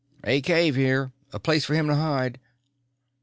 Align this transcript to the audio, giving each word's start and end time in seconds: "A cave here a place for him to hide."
"A 0.23 0.41
cave 0.41 0.75
here 0.75 1.11
a 1.31 1.39
place 1.39 1.63
for 1.63 1.75
him 1.75 1.85
to 1.85 1.93
hide." 1.95 2.39